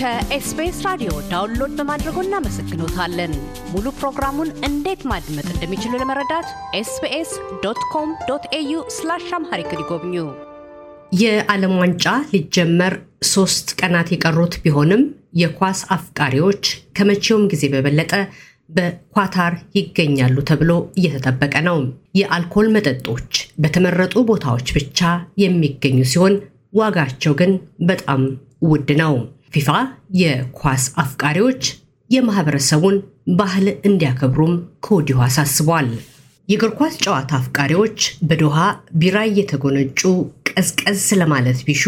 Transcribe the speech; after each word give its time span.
ከ 0.00 0.31
SBS 0.31 0.78
ራዲዮ 0.86 1.10
download 1.30 1.72
በማድረጎ 1.78 2.18
እናመሰግኖታለን። 2.22 3.32
ሙሉ 3.72 3.86
ፕሮግራሙን 3.98 4.50
እንዴት 4.68 5.00
ማድመጥ 5.10 5.44
እንደሚችሉ 5.50 5.92
ለመረዳት 6.00 6.46
SBS 6.78 7.30
dot 7.64 7.80
com 7.90 8.10
dot 8.28 8.44
au 8.58 8.78
slash 8.94 9.26
Amharic 9.38 9.72
ይጎብኙ። 9.76 10.14
የዓለም 11.20 11.74
ዋንጫ 11.80 12.04
ሊጀመር 12.30 12.94
ሶስት 13.30 13.68
ቀናት 13.80 14.12
የቀሩት 14.14 14.54
ቢሆንም 14.62 15.02
የኳስ 15.40 15.82
አፍቃሪዎች 15.96 16.62
ከመቼውም 16.98 17.44
ጊዜ 17.52 17.68
በበለጠ 17.74 18.12
በኳታር 18.70 19.56
ይገኛሉ 19.78 20.44
ተብሎ 20.50 20.70
እየተጠበቀ 20.98 21.54
ነው። 21.68 21.78
የአልኮል 22.18 22.70
መጠጦች 22.76 23.32
በተመረጡ 23.62 24.22
ቦታዎች 24.30 24.70
ብቻ 24.76 25.00
የሚገኙ 25.42 25.98
ሲሆን 26.10 26.36
ዋጋቸው 26.74 27.34
ግን 27.40 27.52
በጣም 27.86 28.22
ውድ 28.68 28.90
ነው። 29.00 29.14
ፊፋ 29.52 29.68
የኳስ 30.20 30.84
አፍቃሪዎች 31.02 31.62
የማህበረሰቡን 32.10 32.96
ባህል 33.38 33.66
እንዲያከብሩም 33.88 34.54
ከወዲሁ 34.84 35.18
አሳስቧል። 35.26 35.88
የእግር 36.48 36.70
ኳስ 36.78 36.94
ጨዋታ 37.04 37.30
አፍቃሪዎች 37.38 37.98
በዶሃ 38.28 38.56
ቢራ 39.00 39.18
እየተጎነጩ 39.28 40.00
ቀዝቀዝ 40.50 41.02
ለማለት 41.20 41.58
ቢሹ 41.66 41.84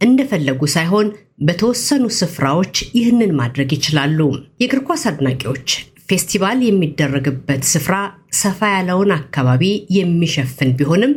እንደፈለጉ 0.00 0.60
ሳይሆን 0.74 1.06
በተወሰኑ 1.46 2.04
ስፍራዎች 2.18 2.74
ይህንን 2.98 3.32
ማድረግ 3.40 3.70
ይችላሉ። 3.76 4.18
የእግር 4.60 4.80
ኳስ 4.88 5.04
አድናቂዎች 5.10 5.68
ፌስቲቫል 6.10 6.58
የሚደረግበት 6.64 7.62
ስፍራ 7.72 7.94
ሰፋ 8.40 8.68
ያለውን 8.74 9.10
አካባቢ 9.18 9.64
የሚሸፍን 9.96 10.70
ቢሆንም 10.78 11.12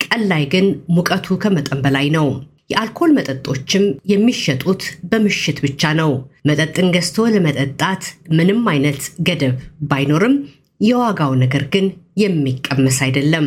ቀን 0.00 0.22
ላይ 0.32 0.44
ግን 0.52 0.66
ሙቀቱ 0.96 1.36
ከመጠን 1.42 1.80
በላይ 1.84 2.08
ነው። 2.16 2.26
የአልኮል 2.70 3.10
መጠጦችም 3.16 3.84
የሚሸጡት 4.10 4.82
በምሽት 5.10 5.58
ብቻ 5.64 5.92
ነው። 6.00 6.10
መጠጥን 6.48 6.88
ገዝቶ 6.94 7.26
ለመጠጣት 7.34 8.02
ምንም 8.38 8.60
አይነት 8.72 9.00
ገደብ 9.28 9.56
ባይኖርም 9.90 10.34
የዋጋው 10.80 11.32
ነገር 11.42 11.62
ግን 11.72 11.86
የሚቀመስ 12.22 12.98
አይደለም። 13.06 13.46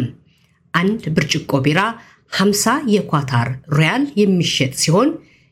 አንድ 0.73 1.03
ብርጭቆ 1.15 1.59
ቢራ 1.65 1.79
50 2.33 2.73
የኳታር 2.93 3.47
ሪያል 3.77 4.03
የሚሸጥ 4.21 4.73
ሲሆን 4.83 5.09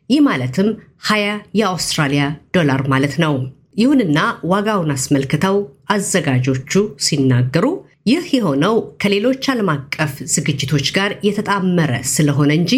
ይህ 0.09 0.21
ማለትም 0.27 0.67
20 1.09 1.29
የአውስትራሊያ 1.59 2.23
ዶላር 2.55 2.81
ማለት 2.93 3.15
ነው። 3.23 3.33
ይሁንና 3.79 4.19
ዋጋውን 4.51 4.91
አስመልክተው 4.95 5.57
አዘጋጆቹ 5.93 6.71
ሲናገሩ 7.05 7.65
ይህ 8.09 8.25
የሆነው 8.35 8.75
ከሌሎች 9.01 9.43
ዓለም 9.53 9.69
አቀፍ 9.73 10.13
ዝግጅቶች 10.33 10.87
ጋር 10.97 11.11
የተጣመረ 11.27 11.93
ስለሆነ 12.13 12.51
እንጂ 12.59 12.73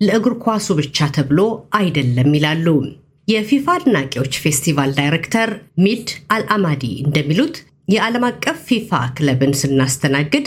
ለእግር 0.00 0.34
ኳሱ 0.44 0.66
ብቻ 0.78 1.06
ተብሎ 1.16 1.40
አይደለም 1.78 2.30
ይላሉ። 2.36 2.66
የፊፋ 3.28 3.66
አድናቂዎች 3.74 4.32
ፌስቲቫል 4.44 4.90
ዳይሬክተር 4.98 5.50
ሚድ 5.84 6.06
አልአማዲ 6.34 6.84
እንደሚሉት 7.04 7.56
የዓለም 7.88 8.24
አቀፍ 8.28 8.58
ፊፋ 8.68 8.90
ክለብን 9.16 9.52
ስናስተናግድ 9.60 10.46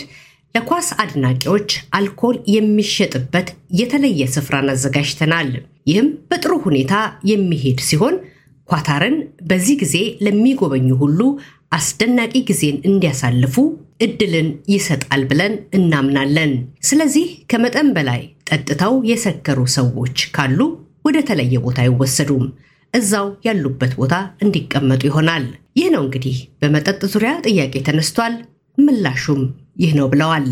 ለኳስ 0.56 0.88
አድናቂዎች 1.04 1.70
አልኮል 1.98 2.36
የሚሸጥበት 2.56 3.48
የተለየ 3.80 4.24
ስፍራን 4.36 4.72
አዘጋጅተናል። 4.74 5.50
ይህም 5.90 6.10
በጥሩ 6.30 6.54
ሁኔታ 6.66 6.94
የሚሄድ 7.32 7.80
ሲሆን 7.88 8.16
ኳታርን 8.70 9.16
በዚህ 9.50 9.78
ጊዜ 9.82 9.96
ለሚጎበኙ 10.26 10.90
ሁሉ 11.02 11.20
አስደናቂ 11.78 12.34
ጊዜን 12.50 12.78
እንዲያሳልፉ 12.90 13.56
እድልን 14.00 14.48
ይሰጣል 14.70 15.22
ብለን 15.30 15.54
እናምናለን። 15.78 16.54
ስለዚህ 16.84 17.28
ከመጠን 17.52 17.90
በላይ 17.96 18.22
ጠጥተው 18.50 18.94
የሰከሩ 19.10 19.60
ሰዎች 19.76 20.20
ካሉ 20.36 20.60
ወደ 21.06 21.18
ተለየ 21.30 21.56
ቦታ 21.66 21.80
አይወሰዱም። 21.84 22.46
እዛው 22.94 23.28
ያሉበት 23.46 23.94
ቦታ 24.00 24.16
እንዲቀመጡ 24.44 25.02
ይሆናል። 25.08 25.46
ይህ 25.76 25.88
ነው 25.94 26.02
እንግዲህ 26.06 26.38
በመጠጥ 26.62 27.02
ዙሪያ 27.14 27.32
ጥያቄ 27.48 27.76
ተነስቷል። 27.88 28.34
ምላሹም 28.78 29.42
ይህ 29.82 29.92
ነው 30.00 30.08
ብለዋል። 30.12 30.48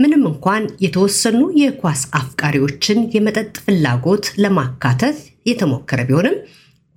ምንም 0.00 0.22
እንኳን 0.28 0.62
የተወሰኑ 0.84 1.40
የኳስ 1.60 2.02
አፍቃሪዎችን 2.18 2.98
የመጠጥ 3.14 3.52
ፍላጎት 3.64 4.26
ለማካተት 4.42 5.18
የተሞከረ 5.50 6.00
ቢሆንም 6.08 6.36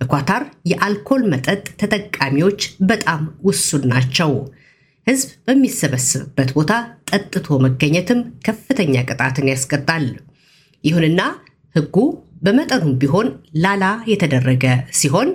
በኳታር 0.00 0.42
የአልኮል 0.70 1.22
መጠጥ 1.32 1.64
ተጠቃሚዎች 1.80 2.60
በጣም 2.88 3.20
ውሱን 3.44 3.84
ናቸው። 3.92 4.30
ሕዝብ 5.06 5.30
በሚሰበስብበት 5.46 6.50
ቦታ 6.56 6.72
ጠጥቶ 7.10 7.56
መገኘትም 7.64 8.20
ከፍተኛ 8.46 8.94
ቅጣትን 9.08 9.50
ያስቀጣል። 9.52 10.04
ይሁንና 10.84 11.20
ሕጉ 11.74 11.96
በመጠኑም 12.44 12.94
ቢሆን 13.00 13.28
ላላ 13.64 13.84
የተደረገ 14.10 14.64
ሲሆን 14.98 15.28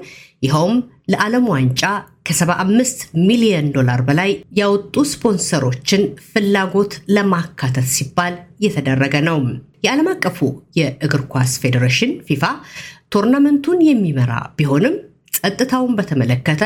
ይኸውም 0.43 0.75
ለዓለም 1.11 1.45
ዋንጫ 1.53 1.81
ከ75 2.27 2.99
ሚሊዮን 3.27 3.67
ዶላር 3.75 4.01
በላይ 4.07 4.31
ያወጡ 4.59 4.95
ስፖንሰሮችን 5.11 6.01
ፍላጎት 6.27 6.93
ለማካተት 7.15 7.87
ሲባል 7.95 8.35
የተደረገ 8.65 9.15
ነው። 9.29 9.39
የዓለም 9.85 10.09
አቀፉ 10.13 10.37
የእግር 10.79 11.23
ኳስ 11.33 11.51
ፌዴሬሽን 11.61 12.11
ፊፋ 12.27 12.43
ቶርናመንቱን 13.13 13.79
የሚመራ 13.87 14.31
ቢሆንም 14.57 14.95
ጸጥታውን 15.37 15.93
በተመለከተ 15.99 16.63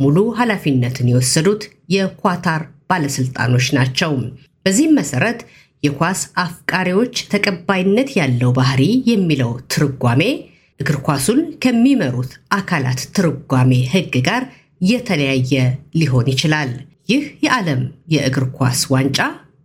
ሙሉ 0.00 0.18
ኃላፊነትን 0.38 1.10
የወሰዱት 1.10 1.62
የኳታር 1.94 2.62
ባለስልጣኖች 2.90 3.66
ናቸው። 3.76 4.12
በዚህም 4.66 4.96
መሰረት 4.98 5.40
የኳስ 5.82 6.20
አፍቃሪዎች 6.42 7.14
ተቀባይነት 7.32 8.08
ያለው 8.18 8.50
ባህሪ 8.58 8.82
የሚለው 9.10 9.52
ትርጓሜ 9.74 10.22
እግር 10.80 10.96
ኳሱን 11.06 11.40
ከሚመሩት 11.62 12.30
አካላት 12.56 13.00
ትርጓሜ 13.16 13.72
ሕግ 13.92 14.14
ጋር 14.28 14.42
የተለያየ 14.82 15.52
ሊሆን 16.00 16.28
ይችላል። 16.32 16.70
ይህ 17.10 17.24
የዓለም 17.44 17.80
የእግር 18.14 18.46
ኳስ 18.58 18.80
ዋንጫ 18.92 19.18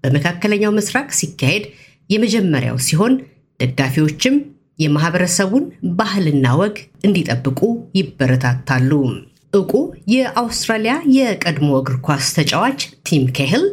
በመካከለኛው 0.03 0.75
ምስራቅ 0.78 1.07
ሲካሄድ 1.19 1.63
የመጀመሪያው 2.09 2.78
ሲሆን 2.88 3.13
ደጋፊዎችም 3.59 4.35
የማህበረሰቡን 4.79 5.66
ባህልና 6.00 6.47
ወግ 6.62 6.75
እንዲጠብቁ 7.07 7.59
ይበረታታሉ። 8.00 8.91
እውቁ 9.55 9.73
የአውስትራሊያ 10.13 10.93
የቀድሞ 11.16 11.69
እግር 11.79 11.95
ኳስ 12.07 12.27
ተጫዋች 12.38 12.79
ቲም 13.07 13.23
ኬህል 13.38 13.63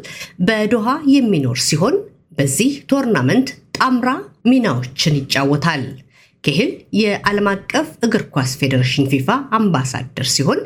በዶሃ 0.47 0.87
የሚኖር 1.15 1.59
ሲሆን 1.66 1.97
በዚህ 2.38 2.72
ቶርናመንት 2.91 3.48
ጣምራ 3.78 4.10
ሚናዎችን 4.50 5.19
ይጫወታል። 5.20 5.82
ኬህል 6.44 6.70
የዓለም 7.00 7.48
አቀፍ 7.53 7.88
እግር 8.06 8.25
ኳስ 8.34 8.53
ፌዴሬሽን 8.60 9.10
ፊፋ 9.12 9.28
አምባሳደር 9.59 10.28
ሲሆን 10.34 10.60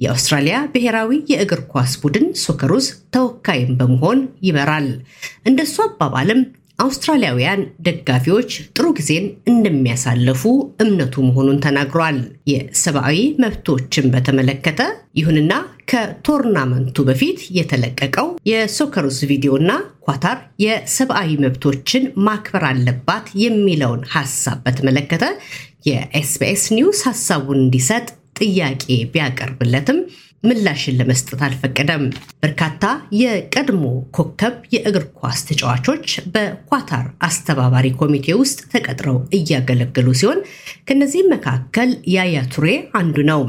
የአውስትራሊያ 0.00 0.56
ብሔራዊ 0.74 1.10
የእግር 1.32 1.60
ኳስ 1.72 1.92
ቡድን 2.02 2.26
Socceroos 2.42 2.86
ተወካይም 3.14 3.72
በመሆን 3.80 4.18
ይመራል። 4.46 4.88
እንደሱ 5.48 5.76
አባባልም 5.86 6.40
አውስትራሊያውያን 6.80 7.62
ደጋፊዎች 7.86 8.50
ጥሩ 8.74 8.86
ጊዜን 8.98 9.26
እንደሚያሳልፉ 9.50 10.42
እምነቱ 10.84 11.14
መሆኑን 11.26 11.58
ተናግሯል። 11.64 12.18
የሰብአዊ 12.50 13.16
መብቶችን 13.44 14.06
በተመለከተ 14.14 14.80
ይሁንና 15.20 15.52
ከቶርናመንቱ 15.92 16.96
በፊት 17.08 17.38
የተለቀቀው 17.56 18.28
የ 18.50 18.62
Socceroos 18.62 19.18
ቪዲዮና 19.30 19.70
ኳታር 20.06 20.38
የሰብአዊ 20.64 21.30
መብቶችን 21.44 22.04
ማክበር 22.26 22.64
አለባት 22.70 23.26
የሚለውን 23.44 24.02
ሀሳብ 24.14 24.58
በተመለከተ 24.66 25.24
የኤስቢኤስ 25.88 26.64
ኒውስ 26.76 27.00
ሀሳቡን 27.08 27.60
እንዲሰጥ 27.64 28.06
ጥያቄ 28.40 28.84
ቢያቀርብለትም 29.12 29.98
ምላሽን 30.42 30.96
ለመስጠት 30.98 31.40
አልፈቀደም። 31.46 32.04
በርካታ 32.42 32.84
የቀድሞ 33.20 33.82
ኮከብ 34.10 34.54
የእግር 34.74 35.04
ኳስ 35.18 35.40
ተጫዋቾች 35.48 36.06
በኳታር 36.34 37.06
አስተባባሪ 37.20 37.88
ኮሚቴ 38.00 38.36
ውስጥ 38.40 38.60
ተቀጥረው 38.72 39.18
እያገለገሉ 39.38 40.08
ሲሆን 40.20 40.40
ከነዚህም 40.88 41.32
መካከል 41.34 41.92
ያያ 42.14 42.36
አንዱ 42.94 43.16
ነው። 43.30 43.42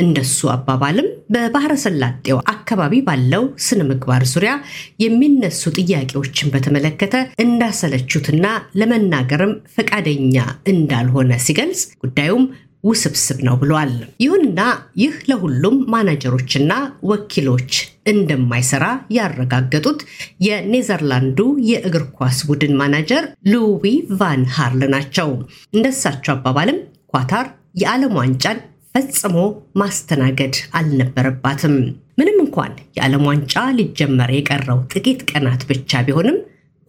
እንደሱ 0.00 0.40
አባባልም 0.52 1.06
በባህረ 1.30 1.72
ሰላጤው 1.84 2.38
አካባቢ 2.52 2.94
ባለው 3.00 3.44
ስነ 3.58 3.80
ምግባር 3.82 4.22
ዙሪያ 4.32 4.52
የሚነሱ 4.98 5.70
ጥያቄዎችን 5.78 6.52
በተመለከተ 6.54 7.14
እንዳሰለቹትና 7.44 8.46
ለመናገርም 8.74 9.54
ፈቃደኛ 9.74 10.36
እንዳልሆነ 10.66 11.32
ሲገልጽ 11.46 11.82
ጉዳዩም 12.04 12.44
ውስብስብ 12.84 13.38
ነው 13.46 13.56
ብሏል። 13.60 13.92
ይሁንና 14.20 14.60
ይህ 15.00 15.14
ለሁሉም 15.30 15.76
ማናጀሮችና 15.92 16.72
ወኪሎች 17.10 17.72
እንደማይሰራ 18.06 18.84
ያረጋገጡት 19.16 20.00
የኔዘርላንዱ 20.48 21.38
የእግር 21.70 22.04
ኳስ 22.18 22.38
ቡድን 22.48 22.74
ማናጀር 22.80 23.24
ሉዊ 23.52 23.84
ቫን 24.20 24.42
ሃል 24.56 24.84
ናቸው። 24.94 25.30
እንደሳቸው 25.74 26.34
አባባልም 26.36 26.78
ኳታር 27.14 27.48
የዓለም 27.82 28.14
ዋንጫን 28.20 28.58
ፈጽሞ 28.92 29.36
ማስተናገድ 29.80 30.54
አልነበረባትም። 30.78 31.74
ምንም 32.18 32.38
እንኳን 32.44 32.72
የዓለም 32.96 33.24
ዋንጫ 33.28 33.54
ሊጀመር 33.78 34.30
የቀረው 34.34 34.78
ጥቂት 34.92 35.20
ቀናት 35.30 35.62
ብቻ 35.68 36.00
ቢሆንም 36.06 36.38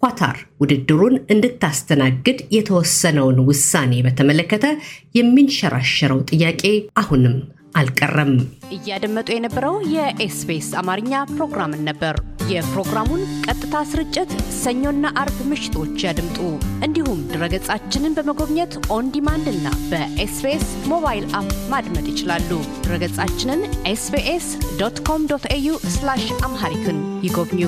ኳታር 0.03 0.37
ውድድሩን 0.61 1.15
እንድታስተናግድ 1.33 2.39
የተወሰነውን 2.55 3.39
ውሳኔ 3.47 4.01
በተመለከተ 4.05 4.65
የሚንሸራሸረው 5.19 6.19
ጥያቄ 6.31 6.63
አሁንም 6.95 7.35
አልቀረም። 7.75 8.31
እያደመጡ 8.75 9.27
የነበረው 9.33 9.75
የ 9.93 10.24
SBS 10.24 10.69
አማርኛ 10.81 11.21
ፕሮግራምን 11.33 11.85
ነበር። 11.89 12.15
የፕሮግራሙን 12.49 13.21
ቀጥታ 13.45 13.75
ስርጭት 13.91 14.31
ሰኞና 14.61 15.11
አርብ 15.21 15.37
ምሽቶች 15.49 16.03
ያድምጡ። 16.05 16.39
እንዲሁም 16.87 17.21
ድረገጻችንን 17.33 18.15
በመጎብኘት 18.17 18.73
on 18.89 19.11
demand 19.15 19.47
እና 19.53 19.67
በ 19.91 20.22
SBS 20.22 20.67
mobile 20.93 21.27
app 21.33 21.53
ማድመጥ 21.69 22.05
ይችላሉ። 22.13 22.51
ድረገጻችንን 22.83 23.63
SBS 23.93 24.47
dot 24.81 24.99
com 25.09 25.25
au 25.51 25.69
Amharic 26.43 26.87
ን 26.87 26.99
ይጎብኙ። 27.23 27.63